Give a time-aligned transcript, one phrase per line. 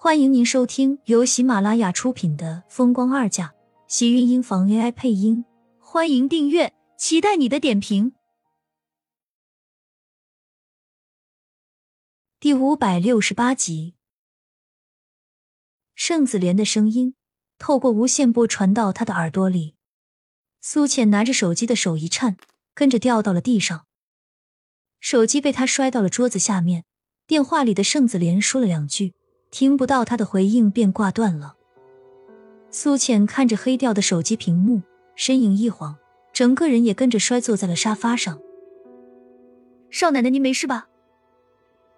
[0.00, 3.48] 欢迎您收听由喜马拉雅出品的《风光二嫁》，
[3.88, 5.44] 喜运音房 AI 配音。
[5.80, 8.12] 欢迎订阅，期待你的点评。
[12.38, 13.96] 第五百六十八集，
[15.96, 17.16] 盛子莲的声音
[17.58, 19.74] 透过无线波传到他的耳朵里。
[20.60, 22.36] 苏浅拿着手机的手一颤，
[22.72, 23.88] 跟着掉到了地上，
[25.00, 26.84] 手机被他摔到了桌子下面。
[27.26, 29.17] 电话里的盛子莲说了两句。
[29.50, 31.56] 听不到他的回应，便挂断了。
[32.70, 34.82] 苏浅看着黑掉的手机屏幕，
[35.14, 35.96] 身影一晃，
[36.32, 38.38] 整个人也跟着摔坐在了沙发上。
[39.90, 40.88] 少奶奶，您没事吧？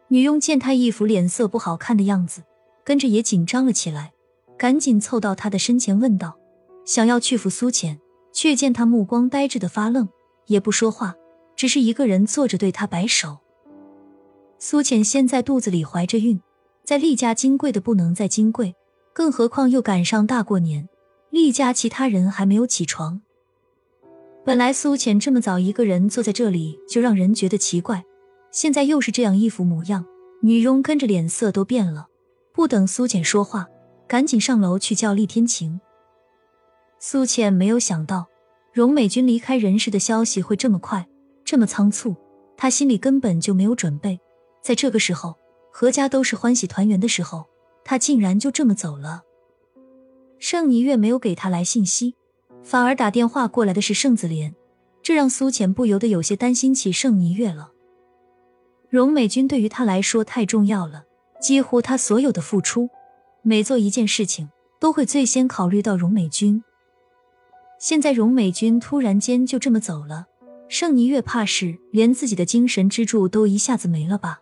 [0.09, 2.45] 女佣见她一副脸色不好看的样子，
[2.85, 4.13] 跟着也紧张了起来，
[4.57, 6.39] 赶紧凑到她的身前问道，
[6.85, 8.01] 想要去扶苏浅，
[8.33, 10.09] 却见她目光呆滞的发愣，
[10.47, 11.17] 也不说话，
[11.57, 13.39] 只是一个人坐着对她摆手。
[14.61, 16.41] 苏浅现在肚子里怀着孕。
[16.91, 18.75] 在厉家金贵的不能再金贵，
[19.13, 20.89] 更何况又赶上大过年，
[21.31, 23.23] 厉家其他人还没有起床。
[24.45, 28.05] 本来苏浅这么早一个人坐在这里就让人觉得奇怪，
[28.51, 30.05] 现在又是这样一副模样，
[30.43, 32.09] 女佣跟着脸色都变了。
[32.53, 33.69] 不等苏浅说话，
[34.09, 35.81] 赶紧上楼去叫厉天晴。
[36.99, 38.27] 苏浅没有想到
[38.73, 41.07] 荣美君离开人世的消息会这么快，
[41.45, 42.17] 这么仓促，
[42.57, 44.19] 她心里根本就没有准备，
[44.61, 45.37] 在这个时候。
[45.73, 47.47] 阖家都是欢喜团圆的时候，
[47.85, 49.23] 他竟然就这么走了。
[50.39, 52.15] 盛霓月没有给他来信息，
[52.63, 54.55] 反而打电话过来的是盛子莲，
[55.03, 57.73] 这让苏浅不由得有些担心起盛霓月了。
[58.89, 61.05] 荣美君对于他来说太重要了，
[61.41, 62.91] 几乎他所有的付出，
[63.43, 66.63] 每做一件事情都会最先考虑到荣美君。
[67.79, 70.27] 现在荣美君突然间就这么走了，
[70.69, 74.41] 盛霓月怕是连自己的精神支柱都一下子没了吧。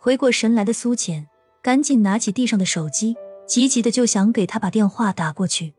[0.00, 1.28] 回过神来的苏浅，
[1.60, 5.74] 赶紧拿起地上的手机，急急的就想给他把电话打过去。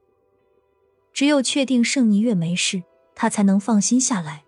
[1.14, 2.84] 只有确定盛霓月没事，
[3.16, 4.44] 他才能放心下来。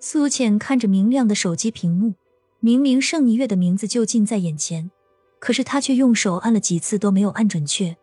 [0.00, 2.14] 苏浅看着明亮的手机屏幕，
[2.60, 4.90] 明明盛霓月的名字就近在眼前，
[5.38, 7.96] 可是他却用手按了几次都没有按准确，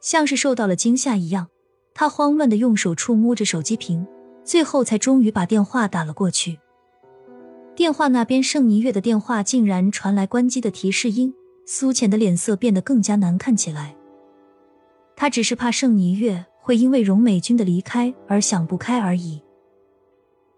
[0.00, 1.48] 像是受到了惊吓一样。
[1.94, 4.06] 他慌乱的用手触摸着手机屏，
[4.44, 6.58] 最后才终于把电话打了过去。
[7.74, 11.34] 电话那边，盛霓月的电话竟然传来关机的提示音。
[11.64, 13.96] 苏浅的脸色变得更加难看起来。
[15.16, 19.40] 他只是怕盛霓月会因为荣美君的离开而想不开而已。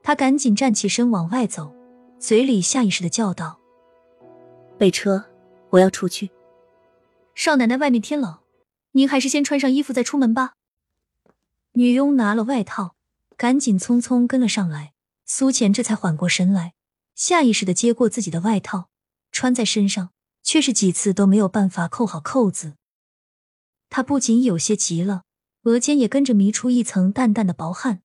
[0.02, 1.72] 他赶紧站起身往外走，
[2.18, 3.60] 嘴里下意识的叫道
[4.76, 5.24] ：“备车，
[5.70, 6.30] 我要出去。”
[7.36, 8.38] 少奶奶，外面天冷，
[8.92, 10.54] 您还是先穿上衣服再出门吧。
[11.74, 12.96] 女佣拿了外套，
[13.36, 14.92] 赶紧匆匆跟了上来。
[15.26, 16.72] 苏浅这才缓过神来。
[17.14, 18.88] 下意识的接过自己的外套，
[19.30, 20.10] 穿在身上，
[20.42, 22.74] 却是几次都没有办法扣好扣子。
[23.88, 25.22] 他不仅有些急了，
[25.62, 28.02] 额间也跟着迷出一层淡淡的薄汗，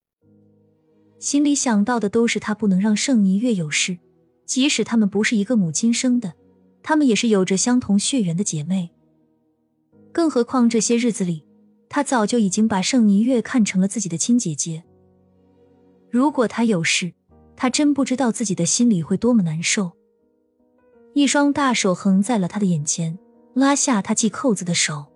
[1.20, 3.98] 心里想到的都是他不能让盛霓月有事。
[4.46, 6.34] 即使他们不是一个母亲生的，
[6.82, 8.90] 他们也是有着相同血缘的姐妹。
[10.12, 11.46] 更何况这些日子里，
[11.88, 14.84] 他早就已经把盛霓月看成了自己的亲姐姐。
[16.10, 17.14] 如果他有事，
[17.62, 19.92] 他真不知道自己的心里会多么难受。
[21.14, 23.20] 一双大手横在了他的眼前，
[23.54, 25.08] 拉下他系扣子的手。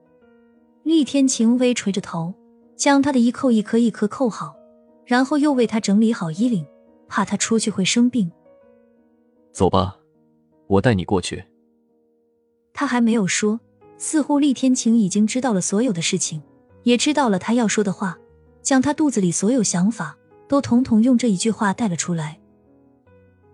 [0.84, 2.34] 厉天晴微垂着头，
[2.76, 4.58] 将他的衣扣一颗一颗扣好，
[5.06, 6.66] 然后又为他整理好衣领，
[7.08, 8.30] 怕他出去会生病。
[9.54, 9.96] 走吧，
[10.68, 11.46] 我带你过去。
[12.74, 13.62] 他还没有说，
[13.98, 16.44] 似乎厉天晴已经知道了所有的事情，
[16.84, 18.20] 也知道了他要说的话，
[18.62, 20.18] 将他肚子里所有想法。
[20.53, 22.40] 都统统用这一句话带了出来。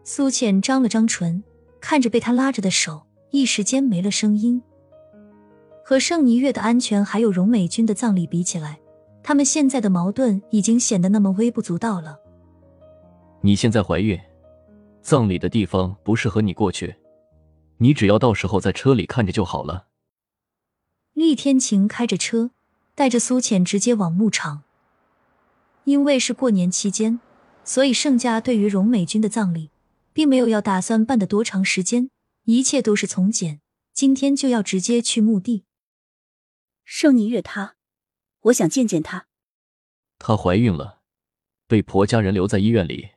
[0.03, 1.41] 苏浅张了张唇，
[1.79, 4.61] 看着被他拉着的手，一时间没了声音。
[5.81, 8.81] 和盛霓月的安全还有荣美君的葬礼比起来，
[9.23, 12.19] 他们现在的矛盾已经显得那么微不足道了。
[13.39, 14.19] 你现在怀孕，
[15.01, 16.93] 葬礼的地方不适合你过去，
[17.77, 19.85] 你只要到时候在车里看着就好了。
[21.13, 22.51] 厉天晴开着车，
[22.93, 24.63] 带着苏浅直接往牧场。
[25.89, 27.19] 因为是过年期间，
[27.63, 29.71] 所以盛家对于荣美君的葬礼，
[30.13, 32.11] 并没有要打算办的多长时间，
[32.43, 33.59] 一切都是从简，
[33.91, 35.65] 今天就要直接去墓地。
[36.85, 37.73] 盛宁月，她，
[38.41, 39.25] 我想见见她。
[40.19, 41.01] 她怀孕了，
[41.65, 43.13] 被婆家人留在医院里，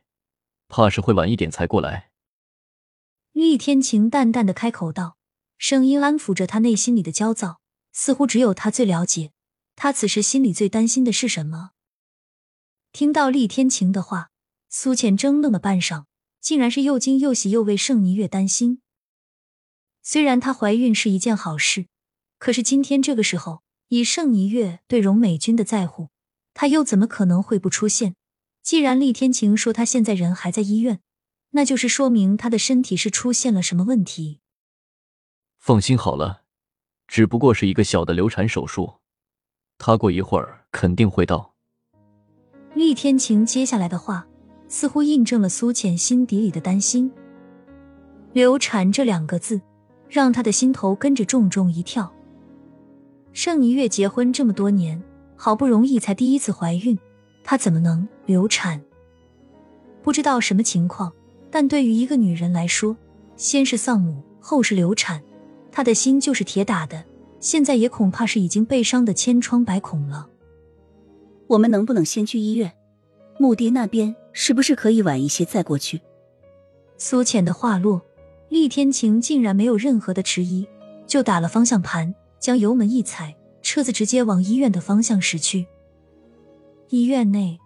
[0.67, 2.09] 怕是会晚一点才过来。
[3.33, 5.17] 厉天晴淡淡的开口道，
[5.59, 7.59] 声音安抚着他内心里的焦躁，
[7.91, 9.31] 似乎只有他最了解，
[9.75, 11.72] 他此时心里最担心的是什么。
[12.93, 14.29] 听到厉天晴的话，
[14.69, 16.05] 苏浅怔愣了半晌，
[16.39, 18.83] 竟然是又惊又喜又为盛霓月担心。
[20.03, 21.87] 虽然她怀孕是一件好事，
[22.37, 26.09] 可是今天这个时候，以盛霓月对荣美君的在乎，
[26.53, 28.13] 她又怎么可能会不出现？
[28.61, 31.01] 既然厉天晴说她现在人还在医院，
[31.49, 34.39] 那就是说明她的身体是出现了什么问题。
[35.57, 36.43] 放心好了，
[37.07, 38.99] 只不过是一个小的流产手术，
[39.79, 41.52] 她过一会儿肯定会到。
[42.75, 44.25] 厉天晴接下来的话，
[44.67, 47.11] 似乎印证了苏浅心底里的担心。
[48.33, 49.61] 流产这两个字，
[50.09, 52.11] 让他的心头跟着重重一跳。
[53.31, 55.01] 盛一月结婚这么多年，
[55.35, 56.97] 好不容易才第一次怀孕，
[57.43, 58.81] 她怎么能流产？
[60.01, 61.13] 不知道什么情况，
[61.51, 62.97] 但对于一个女人来说，
[63.37, 65.21] 先是丧母，后是流产，
[65.71, 67.03] 她的心就是铁打的。
[67.39, 70.29] 现在也恐怕是已经被伤的千疮百孔了。
[71.53, 72.73] 我们能不能先去医院？
[73.37, 76.01] 墓地那边是不是可以晚一些再过去？
[76.97, 78.01] 苏浅的话落，
[78.49, 80.67] 厉天晴竟然没有任何的迟疑，
[81.05, 85.67] 就打了方向盘，将油门一踩，车子直接往医院的方向驶去。
[86.89, 87.59] 医院内，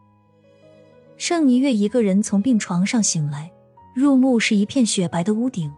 [1.15, 3.49] 盛霓月一个人从病床上醒来，
[3.95, 5.71] 入目是一片雪白的屋顶，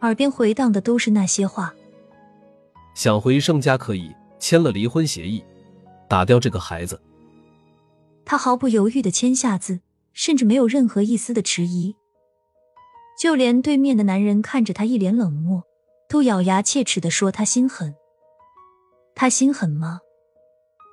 [0.00, 1.74] 耳边回荡的都是那些话：
[2.94, 5.44] 想回盛家可以，签了离婚协议。
[6.08, 7.00] 打掉这个孩子，
[8.30, 9.80] 他毫不犹豫的签下字，
[10.12, 11.96] 甚至没有任何一丝的迟疑。
[13.20, 15.64] 就连对面的男人看着他一脸冷漠，
[16.08, 17.92] 都咬牙切齿的说：“他心狠。”
[19.16, 19.98] 他心狠吗？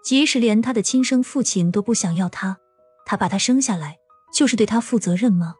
[0.03, 2.57] 即使连他的亲生父亲都不想要他，
[3.05, 3.97] 他把他生下来
[4.33, 5.53] 就是对他负责任吗？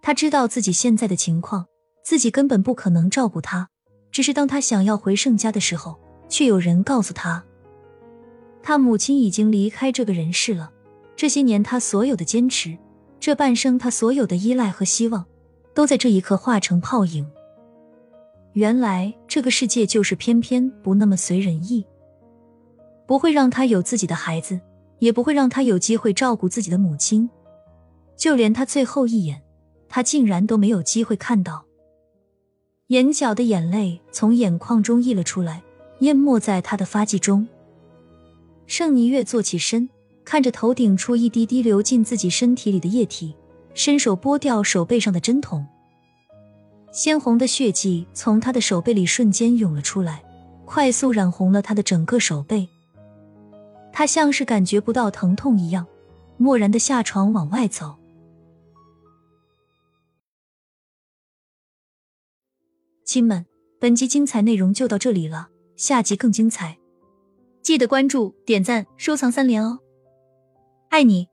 [0.00, 1.66] 他知道自己现在的情况，
[2.04, 3.68] 自己根本不可能照顾他。
[4.12, 5.98] 只是当他想要回盛家的时候，
[6.28, 7.44] 却有人告诉他。
[8.62, 10.70] 他母亲已经离开这个人世了，
[11.16, 12.78] 这些年他所有的坚持，
[13.18, 15.24] 这半生他所有的依赖和希望，
[15.74, 17.28] 都在这一刻化成泡影。
[18.52, 21.84] 原来这个世界就是偏偏不那么随人意，
[23.06, 24.60] 不会让他有自己的孩子，
[24.98, 27.28] 也不会让他有机会照顾自己的母亲，
[28.16, 29.42] 就连他最后一眼，
[29.88, 31.64] 他竟然都没有机会看到。
[32.88, 35.62] 眼角的眼泪从眼眶中溢了出来，
[36.00, 37.48] 淹没在他的发髻中。
[38.66, 39.88] 盛霓月坐起身，
[40.24, 43.34] 看着头顶处一滴滴流进自己身体里的液体，
[43.74, 45.66] 伸手拨掉手背上的针筒。
[46.92, 50.22] 鲜红的血迹从他的手背里瞬间涌了出来，
[50.64, 52.68] 快速染红了他的整个手背。
[53.92, 55.86] 他像是感觉不到疼痛一样，
[56.36, 57.96] 漠然的下床往外走。
[63.04, 63.44] 亲们，
[63.78, 66.78] 本集精彩内容就到这里了，下集更精彩。
[67.62, 69.78] 记得关注、点赞、收藏三连哦，
[70.88, 71.31] 爱你！